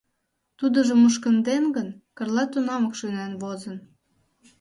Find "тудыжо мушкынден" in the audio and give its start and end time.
0.59-1.63